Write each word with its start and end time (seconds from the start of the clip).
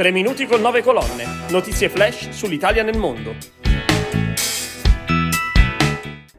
3 0.00 0.12
minuti 0.12 0.46
con 0.46 0.62
9 0.62 0.82
colonne. 0.82 1.26
Notizie 1.50 1.90
flash 1.90 2.30
sull'Italia 2.30 2.82
nel 2.82 2.96
mondo. 2.96 3.34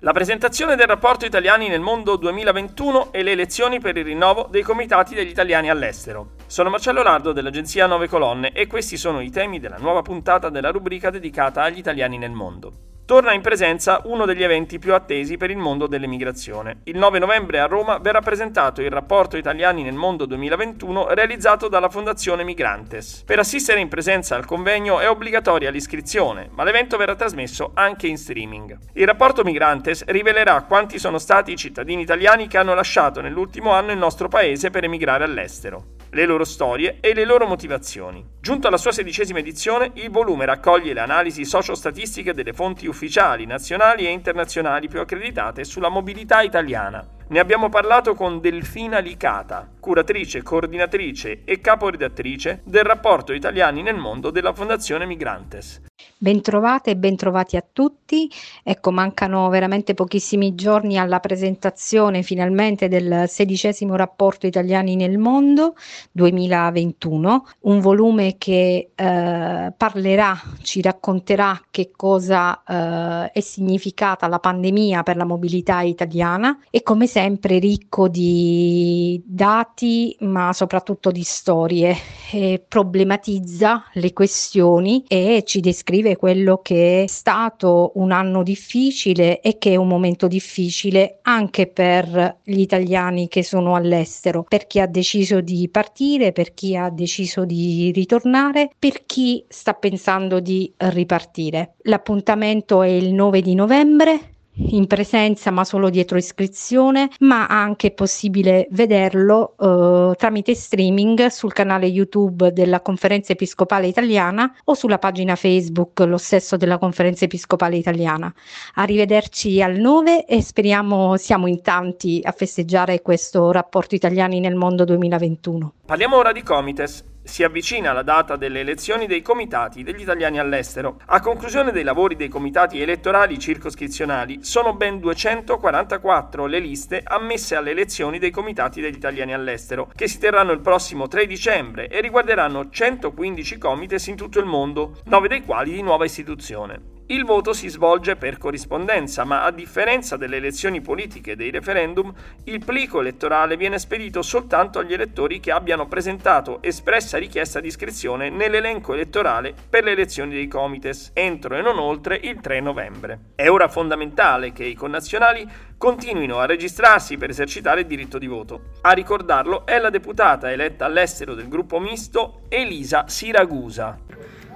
La 0.00 0.10
presentazione 0.10 0.74
del 0.74 0.88
rapporto 0.88 1.24
Italiani 1.24 1.68
nel 1.68 1.78
mondo 1.78 2.16
2021 2.16 3.12
e 3.12 3.22
le 3.22 3.30
elezioni 3.30 3.78
per 3.78 3.96
il 3.96 4.06
rinnovo 4.06 4.48
dei 4.50 4.62
comitati 4.62 5.14
degli 5.14 5.28
italiani 5.28 5.70
all'estero. 5.70 6.30
Sono 6.46 6.68
Marcello 6.68 7.04
Lardo 7.04 7.30
dell'agenzia 7.30 7.86
9 7.86 8.08
Colonne 8.08 8.50
e 8.50 8.66
questi 8.66 8.96
sono 8.96 9.20
i 9.20 9.30
temi 9.30 9.60
della 9.60 9.78
nuova 9.78 10.02
puntata 10.02 10.48
della 10.48 10.72
rubrica 10.72 11.10
dedicata 11.10 11.62
agli 11.62 11.78
italiani 11.78 12.18
nel 12.18 12.32
mondo 12.32 12.93
torna 13.04 13.32
in 13.32 13.42
presenza 13.42 14.00
uno 14.04 14.24
degli 14.24 14.42
eventi 14.42 14.78
più 14.78 14.94
attesi 14.94 15.36
per 15.36 15.50
il 15.50 15.58
mondo 15.58 15.86
dell'emigrazione. 15.86 16.80
Il 16.84 16.96
9 16.96 17.18
novembre 17.18 17.60
a 17.60 17.66
Roma 17.66 17.98
verrà 17.98 18.20
presentato 18.20 18.80
il 18.80 18.90
rapporto 18.90 19.36
Italiani 19.36 19.82
nel 19.82 19.94
mondo 19.94 20.24
2021 20.24 21.12
realizzato 21.12 21.68
dalla 21.68 21.90
Fondazione 21.90 22.44
Migrantes. 22.44 23.22
Per 23.26 23.38
assistere 23.38 23.80
in 23.80 23.88
presenza 23.88 24.36
al 24.36 24.46
convegno 24.46 25.00
è 25.00 25.08
obbligatoria 25.08 25.70
l'iscrizione, 25.70 26.48
ma 26.52 26.64
l'evento 26.64 26.96
verrà 26.96 27.14
trasmesso 27.14 27.72
anche 27.74 28.06
in 28.06 28.16
streaming. 28.16 28.78
Il 28.94 29.06
rapporto 29.06 29.44
Migrantes 29.44 30.04
rivelerà 30.06 30.62
quanti 30.62 30.98
sono 30.98 31.18
stati 31.18 31.52
i 31.52 31.56
cittadini 31.56 32.02
italiani 32.02 32.48
che 32.48 32.58
hanno 32.58 32.74
lasciato 32.74 33.20
nell'ultimo 33.20 33.72
anno 33.72 33.92
il 33.92 33.98
nostro 33.98 34.28
paese 34.28 34.70
per 34.70 34.84
emigrare 34.84 35.24
all'estero 35.24 36.03
le 36.14 36.26
loro 36.26 36.44
storie 36.44 36.98
e 37.00 37.12
le 37.12 37.24
loro 37.24 37.46
motivazioni. 37.46 38.24
Giunto 38.40 38.68
alla 38.68 38.76
sua 38.76 38.92
sedicesima 38.92 39.40
edizione, 39.40 39.90
il 39.94 40.10
volume 40.10 40.46
raccoglie 40.46 40.92
le 40.92 41.00
analisi 41.00 41.44
sociostatistiche 41.44 42.32
delle 42.32 42.52
fonti 42.52 42.86
ufficiali, 42.86 43.46
nazionali 43.46 44.06
e 44.06 44.10
internazionali 44.10 44.86
più 44.86 45.00
accreditate 45.00 45.64
sulla 45.64 45.88
mobilità 45.88 46.40
italiana. 46.42 47.04
Ne 47.26 47.38
abbiamo 47.40 47.68
parlato 47.68 48.14
con 48.14 48.40
Delfina 48.40 49.00
Licata, 49.00 49.68
curatrice, 49.84 50.42
coordinatrice 50.42 51.42
e 51.44 51.60
caporedattrice 51.60 52.62
del 52.64 52.84
rapporto 52.84 53.34
Italiani 53.34 53.82
nel 53.82 53.96
mondo 53.96 54.30
della 54.30 54.54
Fondazione 54.54 55.04
Migrantes. 55.04 55.82
Bentrovate 56.16 56.92
e 56.92 56.96
bentrovati 56.96 57.56
a 57.56 57.64
tutti. 57.70 58.30
Ecco, 58.62 58.90
mancano 58.90 59.46
veramente 59.50 59.92
pochissimi 59.92 60.54
giorni 60.54 60.96
alla 60.96 61.20
presentazione 61.20 62.22
finalmente 62.22 62.88
del 62.88 63.24
sedicesimo 63.28 63.94
rapporto 63.94 64.46
Italiani 64.46 64.96
nel 64.96 65.18
mondo 65.18 65.74
2021, 66.12 67.46
un 67.60 67.80
volume 67.80 68.36
che 68.38 68.90
eh, 68.94 69.72
parlerà, 69.76 70.40
ci 70.62 70.80
racconterà 70.80 71.60
che 71.70 71.90
cosa 71.94 72.62
eh, 72.64 73.30
è 73.32 73.40
significata 73.40 74.26
la 74.28 74.38
pandemia 74.38 75.02
per 75.02 75.16
la 75.16 75.26
mobilità 75.26 75.82
italiana 75.82 76.58
e 76.70 76.82
come 76.82 77.06
sempre 77.06 77.58
ricco 77.58 78.08
di 78.08 79.22
dati 79.26 79.73
ma 80.20 80.52
soprattutto 80.52 81.10
di 81.10 81.22
storie, 81.22 81.96
e 82.30 82.62
problematizza 82.66 83.84
le 83.94 84.12
questioni 84.12 85.04
e 85.06 85.42
ci 85.46 85.60
descrive 85.60 86.16
quello 86.16 86.60
che 86.62 87.04
è 87.04 87.06
stato 87.06 87.92
un 87.96 88.12
anno 88.12 88.42
difficile 88.42 89.40
e 89.40 89.58
che 89.58 89.72
è 89.72 89.76
un 89.76 89.88
momento 89.88 90.26
difficile 90.26 91.18
anche 91.22 91.66
per 91.66 92.38
gli 92.42 92.60
italiani 92.60 93.28
che 93.28 93.42
sono 93.42 93.74
all'estero, 93.74 94.44
per 94.48 94.66
chi 94.66 94.80
ha 94.80 94.86
deciso 94.86 95.40
di 95.40 95.68
partire, 95.68 96.32
per 96.32 96.54
chi 96.54 96.76
ha 96.76 96.90
deciso 96.90 97.44
di 97.44 97.90
ritornare, 97.92 98.70
per 98.78 99.04
chi 99.06 99.44
sta 99.48 99.74
pensando 99.74 100.40
di 100.40 100.72
ripartire. 100.76 101.74
L'appuntamento 101.82 102.82
è 102.82 102.88
il 102.88 103.12
9 103.12 103.42
di 103.42 103.54
novembre 103.54 104.33
in 104.56 104.86
presenza 104.86 105.50
ma 105.50 105.64
solo 105.64 105.90
dietro 105.90 106.18
iscrizione, 106.18 107.10
ma 107.20 107.46
anche 107.46 107.90
possibile 107.90 108.66
vederlo 108.70 109.54
eh, 109.58 110.14
tramite 110.16 110.54
streaming 110.54 111.26
sul 111.26 111.52
canale 111.52 111.86
YouTube 111.86 112.52
della 112.52 112.80
Conferenza 112.80 113.32
Episcopale 113.32 113.86
Italiana 113.86 114.54
o 114.64 114.74
sulla 114.74 114.98
pagina 114.98 115.34
Facebook 115.36 116.00
lo 116.00 116.18
stesso 116.18 116.56
della 116.56 116.78
Conferenza 116.78 117.24
Episcopale 117.24 117.76
Italiana. 117.76 118.32
Arrivederci 118.74 119.62
al 119.62 119.76
9 119.76 120.26
e 120.26 120.42
speriamo 120.42 121.16
siamo 121.16 121.46
in 121.46 121.62
tanti 121.62 122.20
a 122.22 122.32
festeggiare 122.32 123.02
questo 123.02 123.50
rapporto 123.50 123.94
Italiani 123.94 124.40
nel 124.40 124.54
mondo 124.54 124.84
2021. 124.84 125.72
Parliamo 125.86 126.16
ora 126.16 126.32
di 126.32 126.42
Comites 126.42 127.12
si 127.24 127.42
avvicina 127.42 127.92
la 127.92 128.02
data 128.02 128.36
delle 128.36 128.60
elezioni 128.60 129.06
dei 129.06 129.22
comitati 129.22 129.82
degli 129.82 130.02
italiani 130.02 130.38
all'estero. 130.38 131.00
A 131.06 131.20
conclusione 131.20 131.72
dei 131.72 131.82
lavori 131.82 132.16
dei 132.16 132.28
comitati 132.28 132.80
elettorali 132.80 133.38
circoscrizionali 133.38 134.44
sono 134.44 134.74
ben 134.74 135.00
244 135.00 136.46
le 136.46 136.58
liste 136.58 137.00
ammesse 137.02 137.56
alle 137.56 137.70
elezioni 137.70 138.18
dei 138.18 138.30
comitati 138.30 138.80
degli 138.80 138.96
italiani 138.96 139.32
all'estero, 139.32 139.90
che 139.94 140.06
si 140.06 140.18
terranno 140.18 140.52
il 140.52 140.60
prossimo 140.60 141.08
3 141.08 141.26
dicembre 141.26 141.88
e 141.88 142.00
riguarderanno 142.00 142.68
115 142.68 143.58
comites 143.58 144.06
in 144.06 144.16
tutto 144.16 144.38
il 144.38 144.46
mondo, 144.46 144.98
9 145.04 145.28
dei 145.28 145.42
quali 145.42 145.72
di 145.72 145.82
nuova 145.82 146.04
istituzione. 146.04 146.93
Il 147.08 147.26
voto 147.26 147.52
si 147.52 147.68
svolge 147.68 148.16
per 148.16 148.38
corrispondenza, 148.38 149.24
ma 149.24 149.44
a 149.44 149.50
differenza 149.50 150.16
delle 150.16 150.36
elezioni 150.36 150.80
politiche 150.80 151.32
e 151.32 151.36
dei 151.36 151.50
referendum, 151.50 152.10
il 152.44 152.64
plico 152.64 153.00
elettorale 153.00 153.58
viene 153.58 153.78
spedito 153.78 154.22
soltanto 154.22 154.78
agli 154.78 154.94
elettori 154.94 155.38
che 155.38 155.52
abbiano 155.52 155.86
presentato 155.86 156.62
espressa 156.62 157.18
richiesta 157.18 157.60
di 157.60 157.66
iscrizione 157.66 158.30
nell'elenco 158.30 158.94
elettorale 158.94 159.54
per 159.68 159.84
le 159.84 159.90
elezioni 159.90 160.32
dei 160.32 160.48
comites 160.48 161.10
entro 161.12 161.56
e 161.56 161.60
non 161.60 161.78
oltre 161.78 162.18
il 162.22 162.40
3 162.40 162.60
novembre. 162.60 163.18
È 163.34 163.50
ora 163.50 163.68
fondamentale 163.68 164.52
che 164.52 164.64
i 164.64 164.74
connazionali 164.74 165.46
continuino 165.76 166.38
a 166.38 166.46
registrarsi 166.46 167.18
per 167.18 167.28
esercitare 167.28 167.82
il 167.82 167.86
diritto 167.86 168.16
di 168.16 168.28
voto. 168.28 168.70
A 168.80 168.92
ricordarlo 168.92 169.66
è 169.66 169.78
la 169.78 169.90
deputata 169.90 170.50
eletta 170.50 170.86
all'estero 170.86 171.34
del 171.34 171.48
gruppo 171.48 171.78
misto 171.78 172.44
Elisa 172.48 173.04
Siragusa. 173.08 173.98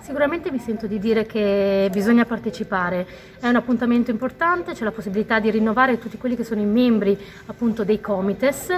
Sicuramente 0.00 0.50
mi 0.50 0.58
sento 0.58 0.86
di 0.86 0.98
dire 0.98 1.26
che 1.26 1.88
bisogna 1.92 2.24
partecipare, 2.24 3.06
è 3.40 3.48
un 3.48 3.56
appuntamento 3.56 4.10
importante, 4.10 4.72
c'è 4.72 4.84
la 4.84 4.92
possibilità 4.92 5.40
di 5.40 5.50
rinnovare 5.50 5.98
tutti 5.98 6.16
quelli 6.16 6.36
che 6.36 6.44
sono 6.44 6.60
i 6.60 6.64
membri 6.64 7.18
appunto 7.46 7.84
dei 7.84 8.00
comites. 8.00 8.68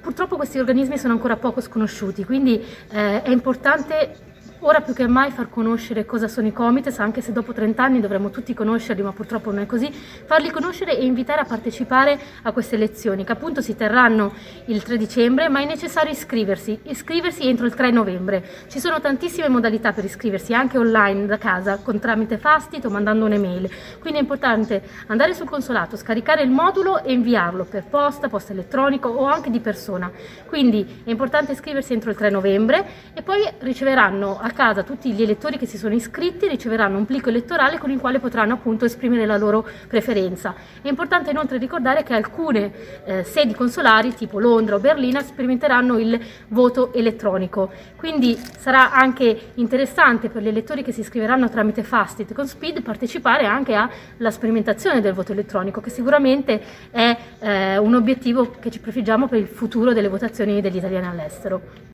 Purtroppo 0.00 0.36
questi 0.36 0.58
organismi 0.58 0.98
sono 0.98 1.12
ancora 1.12 1.36
poco 1.36 1.60
sconosciuti, 1.60 2.24
quindi 2.24 2.62
eh, 2.90 3.22
è 3.22 3.30
importante 3.30 4.32
Ora 4.66 4.80
più 4.80 4.94
che 4.94 5.06
mai 5.06 5.30
far 5.30 5.50
conoscere 5.50 6.06
cosa 6.06 6.26
sono 6.26 6.46
i 6.46 6.52
comites, 6.52 6.98
anche 6.98 7.20
se 7.20 7.32
dopo 7.32 7.52
30 7.52 7.82
anni 7.82 8.00
dovremmo 8.00 8.30
tutti 8.30 8.54
conoscerli, 8.54 9.02
ma 9.02 9.12
purtroppo 9.12 9.50
non 9.50 9.60
è 9.60 9.66
così, 9.66 9.90
farli 9.90 10.50
conoscere 10.50 10.96
e 10.96 11.04
invitare 11.04 11.42
a 11.42 11.44
partecipare 11.44 12.18
a 12.40 12.50
queste 12.50 12.78
lezioni, 12.78 13.24
che 13.24 13.32
appunto 13.32 13.60
si 13.60 13.76
terranno 13.76 14.32
il 14.64 14.82
3 14.82 14.96
dicembre, 14.96 15.50
ma 15.50 15.60
è 15.60 15.66
necessario 15.66 16.10
iscriversi, 16.10 16.80
iscriversi 16.84 17.46
entro 17.46 17.66
il 17.66 17.74
3 17.74 17.90
novembre. 17.90 18.42
Ci 18.68 18.80
sono 18.80 19.02
tantissime 19.02 19.50
modalità 19.50 19.92
per 19.92 20.06
iscriversi, 20.06 20.54
anche 20.54 20.78
online 20.78 21.26
da 21.26 21.36
casa, 21.36 21.76
con 21.82 21.98
tramite 21.98 22.40
o 22.42 22.88
mandando 22.88 23.26
un'email. 23.26 23.68
Quindi 24.00 24.18
è 24.18 24.22
importante 24.22 24.82
andare 25.08 25.34
sul 25.34 25.46
consolato, 25.46 25.98
scaricare 25.98 26.40
il 26.40 26.50
modulo 26.50 27.04
e 27.04 27.12
inviarlo 27.12 27.64
per 27.64 27.84
posta, 27.84 28.30
posta 28.30 28.52
elettronico 28.54 29.10
o 29.10 29.26
anche 29.26 29.50
di 29.50 29.60
persona. 29.60 30.10
Quindi 30.46 31.02
è 31.04 31.10
importante 31.10 31.52
iscriversi 31.52 31.92
entro 31.92 32.08
il 32.08 32.16
3 32.16 32.30
novembre 32.30 32.86
e 33.12 33.20
poi 33.20 33.46
riceveranno 33.58 34.38
a 34.40 34.52
casa 34.54 34.82
tutti 34.82 35.12
gli 35.12 35.22
elettori 35.22 35.58
che 35.58 35.66
si 35.66 35.76
sono 35.76 35.94
iscritti 35.94 36.48
riceveranno 36.48 36.96
un 36.96 37.04
plico 37.04 37.28
elettorale 37.28 37.76
con 37.76 37.90
il 37.90 38.00
quale 38.00 38.20
potranno 38.20 38.54
appunto 38.54 38.86
esprimere 38.86 39.26
la 39.26 39.36
loro 39.36 39.66
preferenza. 39.86 40.54
È 40.80 40.88
importante 40.88 41.30
inoltre 41.30 41.58
ricordare 41.58 42.02
che 42.02 42.14
alcune 42.14 42.72
eh, 43.04 43.24
sedi 43.24 43.54
consolari, 43.54 44.14
tipo 44.14 44.38
Londra 44.38 44.76
o 44.76 44.78
Berlino, 44.78 45.20
sperimenteranno 45.20 45.98
il 45.98 46.18
voto 46.48 46.92
elettronico. 46.94 47.70
Quindi 47.96 48.38
sarà 48.58 48.92
anche 48.92 49.52
interessante 49.54 50.30
per 50.30 50.42
gli 50.42 50.48
elettori 50.48 50.82
che 50.82 50.92
si 50.92 51.00
iscriveranno 51.00 51.50
tramite 51.50 51.82
Fastit 51.82 52.32
con 52.32 52.46
Speed 52.46 52.82
partecipare 52.82 53.46
anche 53.46 53.74
alla 53.74 54.30
sperimentazione 54.30 55.00
del 55.00 55.12
voto 55.12 55.32
elettronico, 55.32 55.80
che 55.80 55.90
sicuramente 55.90 56.62
è 56.90 57.16
eh, 57.40 57.76
un 57.78 57.94
obiettivo 57.94 58.54
che 58.60 58.70
ci 58.70 58.78
prefiggiamo 58.78 59.26
per 59.26 59.38
il 59.40 59.48
futuro 59.48 59.92
delle 59.92 60.08
votazioni 60.08 60.60
degli 60.60 60.76
italiani 60.76 61.06
all'estero. 61.06 61.82